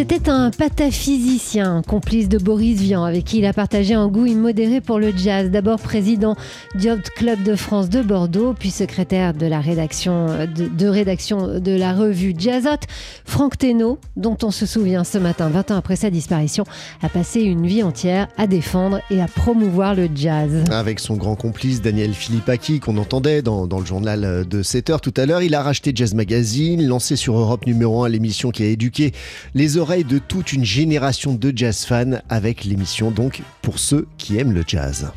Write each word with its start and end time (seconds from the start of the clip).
C'était 0.00 0.30
un 0.30 0.50
pataphysicien, 0.50 1.82
complice 1.86 2.30
de 2.30 2.38
Boris 2.38 2.80
Vian, 2.80 3.04
avec 3.04 3.24
qui 3.24 3.40
il 3.40 3.44
a 3.44 3.52
partagé 3.52 3.92
un 3.92 4.08
goût 4.08 4.24
immodéré 4.24 4.80
pour 4.80 4.98
le 4.98 5.12
jazz. 5.14 5.50
D'abord 5.50 5.78
président 5.78 6.36
du 6.74 6.88
Club 7.16 7.42
de 7.42 7.54
France 7.54 7.90
de 7.90 8.00
Bordeaux, 8.00 8.54
puis 8.58 8.70
secrétaire 8.70 9.34
de 9.34 9.44
la 9.44 9.60
rédaction 9.60 10.28
de, 10.46 11.76
la 11.76 11.92
revue 11.92 12.34
Jazzot. 12.34 12.80
Franck 13.26 13.58
Thénault, 13.58 13.98
dont 14.16 14.38
on 14.42 14.50
se 14.50 14.64
souvient 14.64 15.04
ce 15.04 15.18
matin, 15.18 15.50
20 15.50 15.72
ans 15.72 15.76
après 15.76 15.96
sa 15.96 16.08
disparition, 16.08 16.64
a 17.02 17.10
passé 17.10 17.42
une 17.42 17.66
vie 17.66 17.82
entière 17.82 18.28
à 18.38 18.46
défendre 18.46 19.00
et 19.10 19.20
à 19.20 19.26
promouvoir 19.26 19.94
le 19.94 20.08
jazz. 20.14 20.64
Avec 20.70 20.98
son 20.98 21.16
grand 21.16 21.36
complice 21.36 21.82
Daniel 21.82 22.14
Philippaki, 22.14 22.80
qu'on 22.80 22.96
entendait 22.96 23.42
dans, 23.42 23.66
dans, 23.66 23.80
le 23.80 23.84
journal 23.84 24.48
de 24.48 24.62
7 24.62 24.88
heures 24.88 25.02
tout 25.02 25.14
à 25.18 25.26
l'heure, 25.26 25.42
il 25.42 25.54
a 25.54 25.62
racheté 25.62 25.92
Jazz 25.94 26.14
Magazine, 26.14 26.86
lancé 26.86 27.16
sur 27.16 27.38
Europe 27.38 27.66
numéro 27.66 28.02
1 28.02 28.08
l'émission 28.08 28.50
qui 28.50 28.62
a 28.62 28.66
éduqué 28.66 29.12
les 29.54 29.76
oreilles 29.76 29.89
de 29.98 30.18
toute 30.18 30.52
une 30.52 30.64
génération 30.64 31.34
de 31.34 31.52
jazz 31.54 31.84
fans 31.84 32.20
avec 32.28 32.64
l'émission 32.64 33.10
donc 33.10 33.42
pour 33.60 33.80
ceux 33.80 34.06
qui 34.18 34.38
aiment 34.38 34.52
le 34.52 34.62
jazz. 34.64 35.10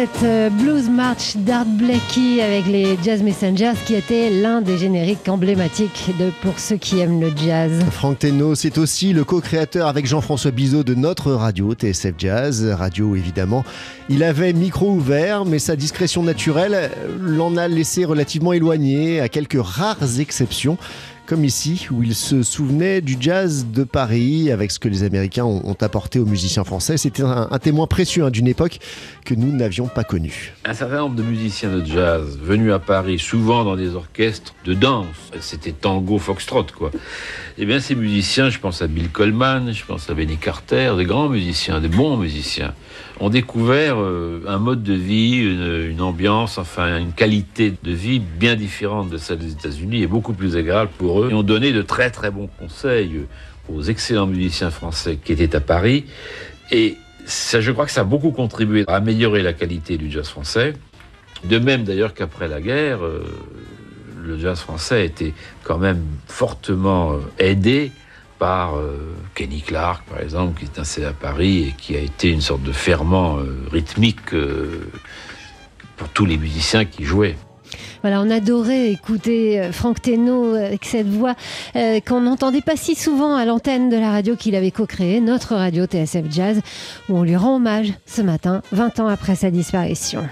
C'était 0.00 0.24
euh, 0.24 0.48
Blues 0.48 0.88
March 0.88 1.36
d'Art 1.36 1.66
Blakey 1.66 2.40
avec 2.40 2.64
les 2.64 2.96
Jazz 3.04 3.22
Messengers 3.22 3.74
qui 3.84 3.94
était 3.94 4.30
l'un 4.30 4.62
des 4.62 4.78
génériques 4.78 5.28
emblématiques 5.28 6.10
de 6.18 6.30
pour 6.40 6.58
ceux 6.58 6.78
qui 6.78 7.00
aiment 7.00 7.20
le 7.20 7.30
jazz. 7.36 7.70
Franck 7.90 8.20
Teno, 8.20 8.54
c'est 8.54 8.78
aussi 8.78 9.12
le 9.12 9.24
co-créateur 9.24 9.88
avec 9.88 10.06
Jean-François 10.06 10.52
Bizot 10.52 10.84
de 10.84 10.94
notre 10.94 11.32
radio 11.32 11.74
TSF 11.74 12.14
Jazz, 12.16 12.64
radio 12.64 13.14
évidemment. 13.14 13.62
Il 14.08 14.22
avait 14.22 14.54
micro 14.54 14.90
ouvert, 14.90 15.44
mais 15.44 15.58
sa 15.58 15.76
discrétion 15.76 16.22
naturelle 16.22 16.90
l'en 17.20 17.58
a 17.58 17.68
laissé 17.68 18.06
relativement 18.06 18.54
éloigné, 18.54 19.20
à 19.20 19.28
quelques 19.28 19.60
rares 19.60 20.18
exceptions 20.18 20.78
comme 21.30 21.44
ici, 21.44 21.86
où 21.92 22.02
il 22.02 22.16
se 22.16 22.42
souvenait 22.42 23.00
du 23.00 23.16
jazz 23.20 23.64
de 23.72 23.84
Paris, 23.84 24.50
avec 24.50 24.72
ce 24.72 24.80
que 24.80 24.88
les 24.88 25.04
Américains 25.04 25.44
ont, 25.44 25.76
apporté 25.80 26.18
aux 26.18 26.26
musiciens 26.26 26.64
français. 26.64 26.96
C'était 26.96 27.22
un, 27.22 27.56
témoin 27.60 27.86
précieux 27.86 28.24
hein, 28.24 28.30
d'une 28.30 28.48
époque 28.48 28.80
que 29.24 29.34
nous 29.34 29.52
n'avions 29.52 29.86
pas 29.86 30.02
connue. 30.02 30.54
Un 30.64 30.74
certain 30.74 30.98
nombre 30.98 31.14
de 31.14 31.22
musiciens 31.22 31.70
de 31.70 31.86
jazz 31.86 32.36
venus 32.42 32.72
à 32.72 32.80
Paris, 32.80 33.20
souvent 33.20 33.62
dans 33.62 33.76
des 33.76 33.94
orchestres 33.94 34.56
de 34.64 34.74
danse, 34.74 35.06
c'était 35.38 35.70
tango, 35.70 36.18
foxtrot, 36.18 36.66
quoi. 36.76 36.90
Eh 37.58 37.64
bien, 37.64 37.78
ces 37.78 37.94
musiciens, 37.94 38.50
je 38.50 38.58
pense 38.58 38.82
à 38.82 38.88
Bill 38.88 39.08
Coleman, 39.08 39.72
je 39.72 39.84
pense 39.84 40.10
à 40.10 40.14
Benny 40.14 40.36
Carter, 40.36 40.94
des 40.96 41.04
grands 41.04 41.28
musiciens, 41.28 41.80
des 41.80 41.86
bons 41.86 42.16
musiciens, 42.16 42.74
ont 43.20 43.28
découvert 43.28 43.96
euh, 43.98 44.42
un 44.48 44.58
mode 44.58 44.82
de 44.82 44.94
vie, 44.94 45.36
une, 45.36 46.00
ambiance, 46.00 46.56
enfin 46.56 46.98
une 46.98 47.12
qualité 47.12 47.74
de 47.82 47.92
vie 47.92 48.18
bien 48.18 48.56
différente 48.56 49.10
de 49.10 49.18
celle 49.18 49.38
des 49.38 49.52
États-Unis 49.52 50.02
et 50.02 50.06
beaucoup 50.06 50.32
plus 50.32 50.56
agréable 50.56 50.90
pour 50.96 51.22
eux 51.22 51.30
et 51.30 51.34
ont 51.34 51.42
donné 51.42 51.72
de 51.72 51.82
très 51.82 52.10
très 52.10 52.30
bons 52.30 52.48
conseils 52.58 53.26
aux 53.68 53.82
excellents 53.82 54.26
musiciens 54.26 54.70
français 54.70 55.18
qui 55.22 55.32
étaient 55.32 55.54
à 55.54 55.60
Paris. 55.60 56.06
Et 56.72 56.96
ça, 57.26 57.60
je 57.60 57.70
crois 57.72 57.84
que 57.84 57.92
ça 57.92 58.00
a 58.00 58.04
beaucoup 58.04 58.30
contribué 58.30 58.84
à 58.88 58.96
améliorer 58.96 59.42
la 59.42 59.52
qualité 59.52 59.98
du 59.98 60.10
jazz 60.10 60.26
français. 60.26 60.74
De 61.44 61.58
même 61.58 61.84
d'ailleurs 61.84 62.14
qu'après 62.14 62.48
la 62.48 62.60
guerre, 62.60 63.04
euh, 63.04 63.22
le 64.22 64.38
jazz 64.38 64.58
français 64.58 64.94
a 64.96 65.04
été 65.04 65.34
quand 65.62 65.78
même 65.78 66.02
fortement 66.26 67.12
euh, 67.12 67.18
aidé 67.38 67.92
par 68.40 68.76
euh, 68.76 69.14
Kenny 69.36 69.60
Clark, 69.60 70.02
par 70.10 70.20
exemple, 70.20 70.58
qui 70.58 70.64
est 70.64 70.78
installé 70.80 71.06
à 71.06 71.12
Paris 71.12 71.68
et 71.68 71.74
qui 71.78 71.94
a 71.94 72.00
été 72.00 72.30
une 72.30 72.40
sorte 72.40 72.62
de 72.64 72.72
ferment 72.72 73.38
rythmique 73.70 74.34
pour 75.96 76.08
tous 76.08 76.26
les 76.26 76.38
musiciens 76.38 76.84
qui 76.84 77.04
jouaient. 77.04 77.36
Voilà, 78.02 78.22
on 78.22 78.30
adorait 78.30 78.90
écouter 78.90 79.60
euh, 79.60 79.72
Franck 79.72 80.00
Thénault 80.00 80.54
euh, 80.54 80.66
avec 80.66 80.84
cette 80.84 81.06
voix 81.06 81.34
euh, 81.76 82.00
qu'on 82.00 82.22
n'entendait 82.22 82.62
pas 82.62 82.76
si 82.76 82.94
souvent 82.94 83.36
à 83.36 83.44
l'antenne 83.44 83.90
de 83.90 83.96
la 83.96 84.10
radio 84.10 84.36
qu'il 84.36 84.54
avait 84.54 84.70
co-créée, 84.70 85.20
notre 85.20 85.54
radio 85.54 85.84
TSF 85.84 86.24
Jazz, 86.30 86.60
où 87.08 87.16
on 87.16 87.22
lui 87.22 87.36
rend 87.36 87.56
hommage 87.56 87.92
ce 88.06 88.22
matin, 88.22 88.62
20 88.72 89.00
ans 89.00 89.08
après 89.08 89.34
sa 89.34 89.50
disparition 89.50 90.26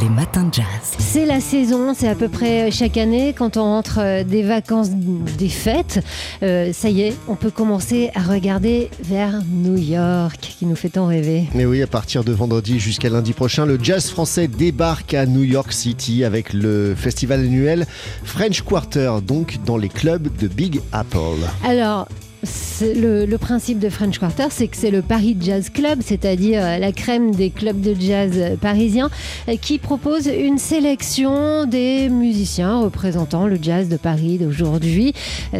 les 0.00 0.08
matins 0.08 0.44
de 0.44 0.54
jazz. 0.54 0.64
C'est 0.98 1.26
la 1.26 1.40
saison, 1.40 1.94
c'est 1.94 2.08
à 2.08 2.14
peu 2.14 2.28
près 2.28 2.70
chaque 2.70 2.96
année 2.96 3.34
quand 3.36 3.56
on 3.56 3.62
rentre 3.62 3.98
euh, 4.00 4.24
des 4.24 4.42
vacances, 4.42 4.90
des 4.90 5.48
fêtes. 5.48 6.00
Euh, 6.42 6.72
ça 6.72 6.88
y 6.88 7.02
est, 7.02 7.16
on 7.28 7.34
peut 7.34 7.50
commencer 7.50 8.10
à 8.14 8.20
regarder 8.20 8.90
vers 9.02 9.42
New 9.50 9.76
York, 9.76 10.38
qui 10.58 10.66
nous 10.66 10.76
fait 10.76 10.90
tant 10.90 11.06
rêver. 11.06 11.44
Mais 11.54 11.66
oui, 11.66 11.82
à 11.82 11.86
partir 11.86 12.24
de 12.24 12.32
vendredi 12.32 12.78
jusqu'à 12.78 13.10
lundi 13.10 13.32
prochain, 13.32 13.66
le 13.66 13.78
jazz 13.82 14.08
français 14.08 14.48
débarque 14.48 15.14
à 15.14 15.26
New 15.26 15.44
York 15.44 15.72
City 15.72 16.24
avec 16.24 16.52
le 16.52 16.94
festival 16.96 17.40
annuel 17.40 17.86
French 18.24 18.62
Quarter, 18.62 19.18
donc 19.26 19.58
dans 19.66 19.76
les 19.76 19.88
clubs 19.88 20.34
de 20.38 20.48
Big 20.48 20.80
Apple. 20.92 21.18
Alors, 21.64 22.08
le, 22.44 23.36
principe 23.36 23.78
de 23.78 23.88
French 23.88 24.18
Quarter, 24.18 24.46
c'est 24.50 24.68
que 24.68 24.76
c'est 24.76 24.90
le 24.90 25.02
Paris 25.02 25.36
Jazz 25.40 25.70
Club, 25.70 26.00
c'est-à-dire 26.04 26.60
euh, 26.62 26.78
la 26.78 26.92
crème 26.92 27.34
des 27.34 27.50
clubs 27.50 27.80
de 27.80 27.94
jazz 27.98 28.32
euh, 28.36 28.56
parisiens, 28.56 29.10
euh, 29.48 29.56
qui 29.60 29.78
propose 29.78 30.26
une 30.26 30.58
sélection 30.58 31.64
des 31.66 32.08
musiciens 32.08 32.80
représentant 32.80 33.46
le 33.46 33.58
jazz 33.60 33.88
de 33.88 33.96
Paris 33.96 34.38
d'aujourd'hui 34.38 35.12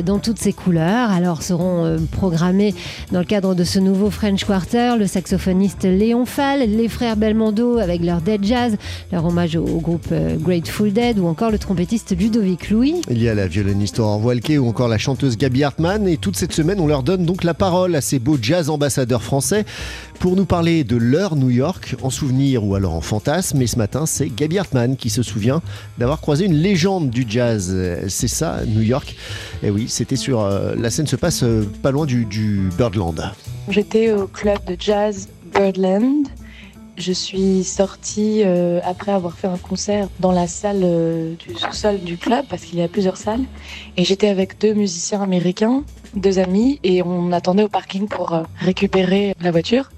dans 0.04 0.18
toutes 0.18 0.38
ses 0.38 0.52
couleurs. 0.52 1.10
Alors 1.10 1.42
seront 1.42 1.96
programmés 2.10 2.74
dans 3.10 3.20
le 3.20 3.24
cadre 3.24 3.54
de 3.54 3.64
ce 3.64 3.78
nouveau 3.78 4.10
French 4.10 4.44
Quarter 4.44 4.94
le 4.98 5.06
saxophoniste 5.06 5.84
Léon 5.84 6.24
Fall, 6.24 6.60
les 6.60 6.88
frères 6.88 7.16
Belmondo 7.16 7.78
avec 7.78 8.02
leur 8.02 8.20
Dead 8.20 8.44
Jazz, 8.44 8.76
leur 9.12 9.24
hommage 9.24 9.56
au, 9.56 9.64
groupe 9.80 10.12
Grateful 10.40 10.92
Dead 10.92 11.18
ou 11.18 11.26
encore 11.26 11.50
le 11.50 11.58
trompettiste 11.58 12.16
Ludovic 12.18 12.70
Louis. 12.70 12.96
Il 13.10 13.22
y 13.22 13.28
a 13.28 13.34
la 13.34 13.46
violoniste 13.46 13.98
Aurore 13.98 14.20
Voilquet 14.20 14.58
ou 14.58 14.68
encore 14.68 14.88
la 14.88 14.98
chanteuse 14.98 15.36
Gabi 15.36 15.64
Hartmann 15.64 16.06
et 16.06 16.16
toute 16.16 16.36
cette 16.36 16.52
semaine 16.52 16.71
on 16.80 16.86
leur 16.86 17.02
donne 17.02 17.24
donc 17.24 17.44
la 17.44 17.54
parole 17.54 17.94
à 17.94 18.00
ces 18.00 18.18
beaux 18.18 18.38
jazz 18.40 18.70
ambassadeurs 18.70 19.22
français 19.22 19.64
pour 20.18 20.36
nous 20.36 20.44
parler 20.44 20.84
de 20.84 20.96
leur 20.96 21.36
New 21.36 21.50
York 21.50 21.96
en 22.02 22.10
souvenir 22.10 22.64
ou 22.64 22.74
alors 22.74 22.94
en 22.94 23.00
fantasme. 23.00 23.58
Mais 23.58 23.66
ce 23.66 23.76
matin, 23.76 24.06
c'est 24.06 24.28
Gabi 24.28 24.58
Hartmann 24.58 24.96
qui 24.96 25.10
se 25.10 25.22
souvient 25.22 25.62
d'avoir 25.98 26.20
croisé 26.20 26.46
une 26.46 26.54
légende 26.54 27.10
du 27.10 27.24
jazz. 27.28 27.76
C'est 28.08 28.28
ça, 28.28 28.60
New 28.66 28.82
York. 28.82 29.16
Et 29.62 29.70
oui, 29.70 29.86
c'était 29.88 30.16
sur. 30.16 30.40
Euh, 30.40 30.74
la 30.76 30.90
scène 30.90 31.06
se 31.06 31.16
passe 31.16 31.42
euh, 31.42 31.68
pas 31.82 31.90
loin 31.90 32.06
du, 32.06 32.24
du 32.24 32.68
Birdland. 32.76 33.32
J'étais 33.68 34.12
au 34.12 34.26
club 34.26 34.58
de 34.66 34.76
jazz 34.78 35.28
Birdland 35.54 36.28
je 36.98 37.12
suis 37.12 37.64
sortie 37.64 38.42
euh, 38.44 38.78
après 38.84 39.12
avoir 39.12 39.34
fait 39.34 39.46
un 39.46 39.56
concert 39.56 40.08
dans 40.20 40.30
la 40.30 40.46
salle 40.46 41.36
du 41.38 41.54
sous-sol 41.54 42.00
du 42.00 42.18
club, 42.18 42.44
parce 42.50 42.62
qu'il 42.62 42.78
y 42.78 42.82
a 42.82 42.88
plusieurs 42.88 43.16
salles. 43.16 43.44
Et 43.96 44.04
j'étais 44.04 44.28
avec 44.28 44.60
deux 44.60 44.74
musiciens 44.74 45.22
américains 45.22 45.84
deux 46.14 46.38
amis 46.38 46.78
et 46.82 47.02
on 47.02 47.32
attendait 47.32 47.62
au 47.62 47.68
parking 47.68 48.08
pour 48.08 48.32
euh, 48.32 48.42
récupérer 48.58 49.34
la 49.40 49.50
voiture. 49.50 49.90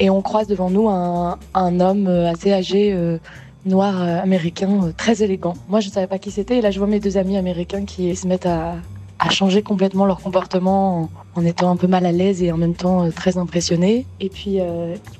Et 0.00 0.10
on 0.10 0.22
croise 0.22 0.48
devant 0.48 0.70
nous 0.70 0.88
un, 0.88 1.38
un 1.54 1.80
homme 1.80 2.06
euh, 2.08 2.30
assez 2.30 2.52
âgé, 2.52 2.92
euh, 2.92 3.18
noir 3.64 4.02
américain, 4.02 4.92
très 4.96 5.22
élégant. 5.22 5.54
Moi, 5.68 5.80
je 5.80 5.88
ne 5.88 5.92
savais 5.92 6.06
pas 6.06 6.18
qui 6.18 6.30
c'était. 6.30 6.58
Et 6.58 6.60
là, 6.60 6.70
je 6.70 6.78
vois 6.78 6.88
mes 6.88 7.00
deux 7.00 7.16
amis 7.16 7.36
américains 7.36 7.84
qui 7.84 8.14
se 8.14 8.26
mettent 8.26 8.46
à, 8.46 8.74
à 9.24 9.30
changer 9.30 9.62
complètement 9.62 10.06
leur 10.06 10.20
comportement 10.20 11.08
en, 11.34 11.44
étant 11.44 11.70
un 11.70 11.76
peu 11.76 11.86
mal 11.86 12.06
à 12.06 12.12
l'aise 12.12 12.42
et 12.42 12.52
en 12.52 12.56
même 12.56 12.74
temps 12.74 13.10
très 13.10 13.38
impressionnés. 13.38 14.06
Et 14.20 14.28
puis 14.28 14.58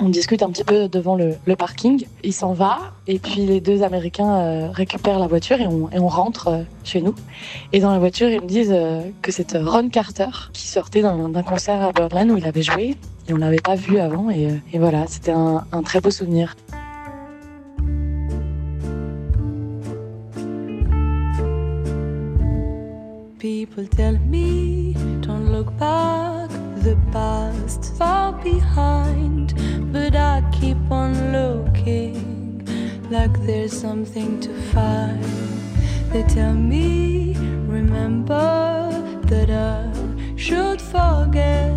on 0.00 0.08
discute 0.08 0.42
un 0.42 0.50
petit 0.50 0.64
peu 0.64 0.88
devant 0.88 1.16
le, 1.16 1.36
parking. 1.56 2.04
Il 2.22 2.32
s'en 2.32 2.52
va 2.52 2.78
et 3.06 3.18
puis 3.18 3.46
les 3.46 3.60
deux 3.60 3.82
Américains 3.82 4.70
récupèrent 4.70 5.18
la 5.18 5.26
voiture 5.26 5.60
et 5.60 5.66
on, 5.66 5.90
et 5.90 5.98
on 5.98 6.08
rentre 6.08 6.64
chez 6.84 7.00
nous. 7.00 7.14
Et 7.72 7.80
dans 7.80 7.90
la 7.90 7.98
voiture, 7.98 8.28
ils 8.28 8.40
me 8.40 8.46
disent 8.46 8.72
euh, 8.72 9.02
que 9.22 9.32
c'est 9.32 9.56
Ron 9.56 9.88
Carter 9.88 10.28
qui 10.52 10.66
sortait 10.66 11.02
d'un 11.02 11.42
concert 11.42 11.82
à 11.82 11.92
Birdland 11.92 12.30
où 12.30 12.36
il 12.36 12.46
avait 12.46 12.62
joué 12.62 12.96
et 13.28 13.32
on 13.32 13.36
l'avait 13.36 13.56
pas 13.56 13.74
vu 13.74 13.98
avant. 13.98 14.30
Et, 14.30 14.46
euh, 14.46 14.56
et 14.72 14.78
voilà, 14.78 15.06
c'était 15.06 15.32
un 15.32 15.82
très 15.82 16.00
beau 16.00 16.10
souvenir. 16.10 16.54
People 23.44 23.87
tell 23.87 24.17
me 24.20 24.94
don't 25.20 25.52
look 25.52 25.76
back, 25.76 26.49
the 26.82 26.96
past 27.12 27.94
far 27.99 28.32
behind, 28.32 29.52
but 29.93 30.17
I 30.17 30.43
keep 30.50 30.79
on 30.91 31.12
looking 31.31 32.64
like 33.11 33.38
there's 33.44 33.79
something 33.79 34.41
to 34.41 34.49
find. 34.73 35.23
They 36.11 36.23
tell 36.23 36.55
me, 36.55 37.35
remember 37.67 38.88
that 39.26 39.50
I 39.50 39.93
should 40.37 40.81
forget. 40.81 41.76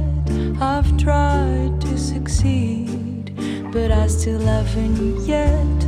I've 0.62 0.98
tried 0.98 1.82
to 1.82 1.98
succeed. 1.98 3.36
but 3.74 3.92
I 3.92 4.08
still 4.08 4.40
haven't 4.40 5.28
yet. 5.28 5.80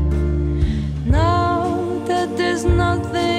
Now 1.06 2.04
that 2.06 2.36
there's 2.36 2.66
nothing 2.66 3.39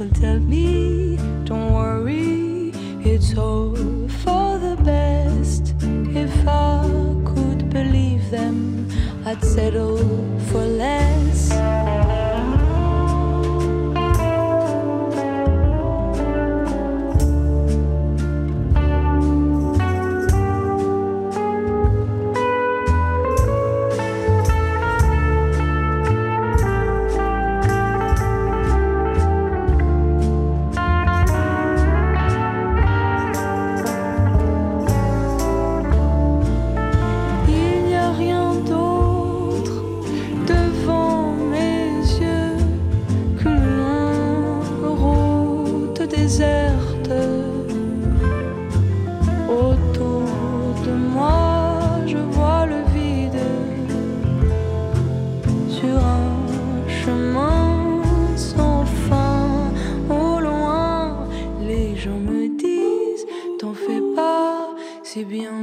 People 0.00 0.18
tell 0.18 0.40
me, 0.40 1.16
don't 1.44 1.74
worry, 1.74 2.72
it's 3.04 3.36
all 3.36 3.99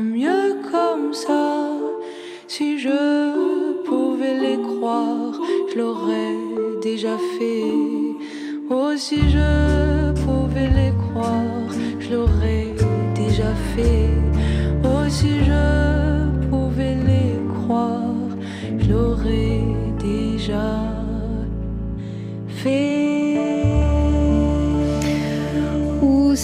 mieux 0.07 0.55
comme 0.71 1.13
ça. 1.13 1.69
Si 2.47 2.79
je 2.79 3.83
pouvais 3.85 4.37
les 4.39 4.61
croire, 4.61 5.33
je 5.69 5.77
l'aurais 5.77 6.37
déjà 6.81 7.17
fait. 7.37 7.63
Oh, 8.69 8.91
si 8.95 9.17
je 9.29 10.13
pouvais 10.25 10.69
les 10.79 10.93
croire, 11.03 11.69
je 11.99 12.13
l'aurais 12.13 12.73
déjà 13.15 13.53
fait. 13.75 14.09
Oh, 14.83 15.03
si 15.09 15.43
je 15.49 16.47
pouvais 16.49 16.95
les 17.09 17.33
croire, 17.53 18.29
je 18.77 18.91
l'aurais 18.91 19.63
déjà 19.99 20.69
fait. 22.47 23.06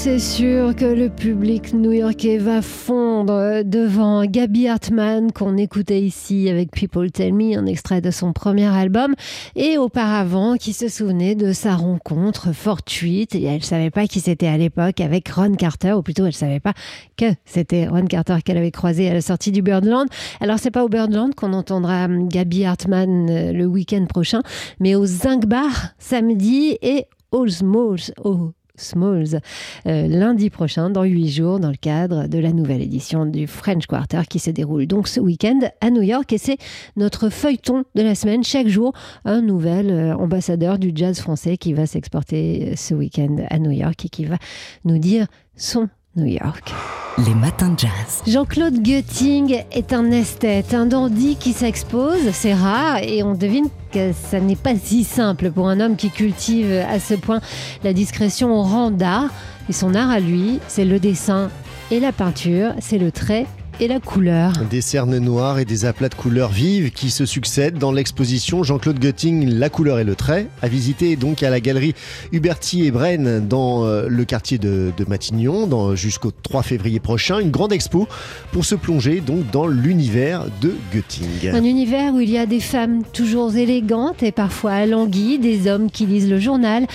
C'est 0.04 0.20
sûr 0.20 0.76
que 0.76 0.84
le 0.84 1.08
public 1.08 1.74
new-yorkais 1.74 2.38
va 2.38 2.62
fondre 2.62 3.64
devant 3.64 4.26
Gabby 4.26 4.68
Hartman 4.68 5.32
qu'on 5.32 5.56
écoutait 5.56 6.02
ici 6.02 6.50
avec 6.50 6.72
People 6.72 7.10
Tell 7.10 7.34
Me, 7.34 7.58
un 7.58 7.66
extrait 7.66 8.02
de 8.02 8.12
son 8.12 8.34
premier 8.34 8.66
album, 8.66 9.16
et 9.56 9.78
auparavant 9.78 10.58
qui 10.58 10.74
se 10.74 10.90
souvenait 10.90 11.36
de 11.36 11.54
sa 11.54 11.78
rencontre 11.78 12.52
fortuite, 12.52 13.34
et 13.34 13.44
elle 13.44 13.60
ne 13.60 13.64
savait 13.64 13.92
pas 13.92 14.06
qui 14.06 14.20
c'était 14.20 14.48
à 14.48 14.58
l'époque 14.58 15.00
avec 15.00 15.30
Ron 15.30 15.54
Carter, 15.54 15.94
ou 15.94 16.02
plutôt 16.02 16.24
elle 16.24 16.32
ne 16.32 16.34
savait 16.34 16.60
pas 16.60 16.74
que 17.16 17.28
c'était 17.46 17.88
Ron 17.88 18.06
Carter 18.08 18.40
qu'elle 18.44 18.58
avait 18.58 18.72
croisé 18.72 19.10
à 19.10 19.14
la 19.14 19.22
sortie 19.22 19.54
du 19.54 19.62
Birdland. 19.62 20.10
Alors 20.42 20.60
c'est 20.60 20.72
pas 20.72 20.84
au 20.84 20.90
Birdland 20.90 21.34
qu'on 21.34 21.54
entendra 21.54 22.10
Gabby 22.10 22.66
Hartman 22.66 23.30
euh, 23.30 23.54
le 23.54 23.66
week-end 23.68 24.06
prochain, 24.10 24.42
mais 24.82 24.96
au 24.96 25.06
Zinc 25.06 25.46
Bar 25.46 25.94
samedi 25.98 26.78
et 26.82 27.06
au 27.32 27.48
Smalls, 27.48 28.12
au 28.22 28.52
Smalls 28.76 29.40
euh, 29.86 30.08
lundi 30.08 30.50
prochain, 30.50 30.90
dans 30.90 31.04
huit 31.04 31.30
jours, 31.30 31.60
dans 31.60 31.70
le 31.70 31.76
cadre 31.76 32.28
de 32.28 32.40
la 32.40 32.52
nouvelle 32.52 32.82
édition 32.82 33.26
du 33.26 33.46
French 33.46 33.86
Quarter 33.86 34.22
qui 34.28 34.40
se 34.40 34.50
déroule 34.50 34.88
donc 34.88 35.08
ce 35.08 35.20
week-end 35.20 35.60
à 35.80 35.92
New 35.92 36.02
York. 36.02 36.34
Et 36.34 36.40
c'est 36.40 36.58
notre 36.96 37.30
feuilleton 37.30 37.84
de 37.94 38.02
la 38.02 38.16
semaine. 38.16 38.44
Chaque 38.44 38.68
jour, 38.68 38.94
un 39.26 39.42
nouvel 39.42 39.92
euh, 39.92 40.16
ambassadeur 40.16 40.80
du 40.80 40.92
jazz 40.96 41.20
français 41.20 41.58
qui 41.58 41.74
va 41.74 41.86
s'exporter 41.86 42.70
euh, 42.72 42.76
ce 42.76 42.96
week-end 42.96 43.46
à 43.50 43.60
New 43.60 43.72
York 43.72 44.06
et 44.06 44.10
qui 44.10 44.26
va 44.26 44.38
nous 44.86 44.98
dire 44.98 45.28
son 45.56 45.88
New 46.16 46.26
York. 46.28 46.72
Les 47.18 47.34
matins 47.34 47.70
de 47.70 47.80
jazz. 47.80 48.24
Jean-Claude 48.28 48.82
Götting 48.84 49.64
est 49.72 49.94
un 49.94 50.12
esthète, 50.12 50.74
un 50.74 50.86
dandy 50.86 51.36
qui 51.36 51.54
s'expose, 51.54 52.32
c'est 52.32 52.54
rare, 52.54 52.98
et 53.04 53.24
on 53.24 53.34
devine 53.34 53.68
que 53.92 54.12
ça 54.14 54.40
n'est 54.40 54.56
pas 54.56 54.76
si 54.76 55.04
simple 55.04 55.52
pour 55.52 55.70
un 55.70 55.80
homme 55.80 55.96
qui 55.96 56.10
cultive 56.10 56.72
à 56.88 57.00
ce 57.00 57.14
point 57.14 57.40
la 57.84 57.94
discrétion 57.94 58.54
au 58.54 58.62
rang 58.62 58.92
d'art. 58.92 59.30
Et 59.70 59.74
son 59.74 59.96
art 59.96 60.10
à 60.10 60.20
lui, 60.20 60.60
c'est 60.68 60.86
le 60.86 61.00
dessin 61.00 61.50
et 61.92 62.00
la 62.00 62.12
peinture, 62.12 62.74
c'est 62.80 62.98
le 62.98 63.12
trait 63.12 63.48
et 63.80 63.88
la 63.88 64.00
couleur. 64.00 64.54
Des 64.70 64.82
cernes 64.82 65.18
noires 65.18 65.60
et 65.60 65.66
des 65.66 65.86
aplats 65.86 66.10
de 66.10 66.16
couleurs 66.16 66.52
vives 66.52 66.92
qui 66.92 67.10
se 67.10 67.26
succèdent 67.26 67.78
dans 67.78 67.92
l'exposition 67.92 68.64
Jean-Claude 68.64 69.00
Götting, 69.00 69.48
La 69.50 69.70
couleur 69.70 70.00
et 70.00 70.04
le 70.04 70.16
trait, 70.16 70.48
à 70.62 70.68
visiter 70.68 71.16
donc 71.16 71.44
à 71.44 71.50
la 71.50 71.60
galerie 71.60 71.94
Huberti 72.32 72.86
et 72.86 72.92
Brenne 72.92 73.48
dans 73.48 73.86
euh, 73.86 74.08
le 74.08 74.26
quartier 74.26 74.58
de, 74.58 74.92
de 74.96 75.06
Matignon 75.08 75.68
dans- 75.68 75.96
jusqu'au 75.96 76.32
3 76.32 76.62
février 76.64 77.00
prochain. 77.00 77.40
Une 77.40 77.52
grande 77.52 77.74
expo 77.74 78.08
pour 78.52 78.66
se 78.66 78.76
plonger 78.76 79.22
donc 79.22 79.50
dans 79.52 79.68
l'univers 79.68 80.46
de 80.62 80.76
Götting. 80.94 81.50
Un 81.54 81.64
univers 81.64 82.14
où 82.14 82.20
il 82.20 82.30
y 82.30 82.38
a 82.38 82.46
des 82.46 82.60
femmes 82.60 83.02
toujours 83.14 83.56
élégantes 83.56 84.24
et 84.24 84.32
parfois 84.32 84.72
alanguies, 84.74 85.40
des 85.40 85.68
hommes 85.70 85.90
qui 85.90 86.06
lisent 86.06 86.30
le 86.30 86.40
journal, 86.40 86.86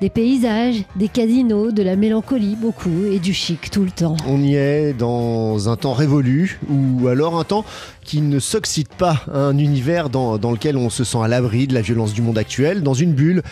des 0.00 0.10
paysages, 0.10 0.82
des 0.96 1.08
casinos, 1.08 1.72
de 1.72 1.82
la 1.82 1.96
mélancolie 1.96 2.56
beaucoup 2.60 3.04
et 3.12 3.18
du 3.18 3.34
chic 3.34 3.70
tout 3.70 3.82
le 3.84 3.90
temps. 3.90 4.16
On 4.26 4.40
y 4.42 4.54
est 4.54 4.92
dans 4.92 5.68
un 5.68 5.76
temps 5.76 5.92
révolu 5.94 6.27
ou 6.68 7.08
alors 7.08 7.38
un 7.38 7.44
temps 7.44 7.64
qui 8.04 8.20
ne 8.22 8.38
s'oxyde 8.38 8.88
pas, 8.88 9.22
un 9.32 9.58
univers 9.58 10.08
dans, 10.08 10.38
lequel 10.50 10.76
on 10.78 10.88
se 10.88 11.04
sent 11.04 11.18
à 11.22 11.28
l'abri 11.28 11.66
de 11.66 11.74
la 11.74 11.82
violence 11.82 12.14
du 12.14 12.22
monde 12.22 12.38
actuel, 12.38 12.82
dans 12.82 12.94
une 12.94 13.12
bulle, 13.12 13.42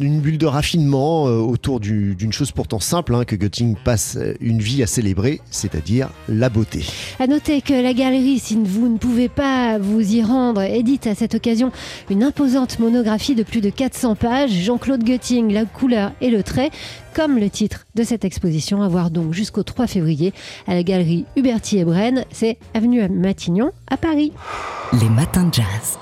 une 0.00 0.20
bulle 0.20 0.38
de 0.38 0.46
raffinement 0.46 1.28
euh, 1.28 1.38
autour 1.38 1.80
du- 1.80 2.14
d'une 2.14 2.32
chose 2.32 2.50
pourtant 2.50 2.80
simple 2.80 3.14
hein, 3.14 3.24
que 3.24 3.36
Götting 3.36 3.76
passe 3.84 4.16
euh, 4.16 4.32
une 4.40 4.60
vie 4.60 4.82
à 4.82 4.86
célébrer, 4.86 5.40
c'est-à-dire 5.50 6.08
la 6.30 6.48
beauté. 6.48 6.84
À 7.20 7.26
noter 7.26 7.60
que 7.60 7.74
la 7.74 7.92
galerie, 7.92 8.38
si 8.38 8.56
vous 8.56 8.88
ne 8.88 8.96
pouvez 8.96 9.28
pas 9.28 9.78
vous 9.78 10.00
y 10.14 10.22
rendre, 10.22 10.62
édite 10.62 11.06
à 11.06 11.14
cette 11.14 11.34
occasion 11.34 11.70
une 12.10 12.22
imposante 12.22 12.78
monographie 12.78 13.34
de 13.34 13.42
plus 13.42 13.60
de 13.60 13.68
400 13.70 14.14
pages, 14.16 14.50
Jean-Claude 14.50 15.04
Götting, 15.04 15.52
la 15.52 15.66
couleur 15.66 16.12
et 16.22 16.30
le 16.30 16.42
trait, 16.42 16.70
comme 17.14 17.38
le 17.38 17.48
titre 17.48 17.86
de 17.94 18.02
cette 18.02 18.26
exposition, 18.26 18.82
à 18.82 18.88
voir 18.88 19.10
donc 19.10 19.32
jusqu'au 19.32 19.62
3 19.62 19.86
février 19.86 20.34
à 20.66 20.74
la 20.74 20.82
galerie 20.82 21.24
Huberti 21.36 21.78
et 21.78 21.84
Brenne, 21.86 22.25
c'est 22.30 22.58
avenue 22.74 23.08
Matignon 23.08 23.70
à 23.90 23.96
Paris. 23.96 24.32
Les 25.00 25.08
matins 25.08 25.44
de 25.44 25.54
jazz. 25.54 25.94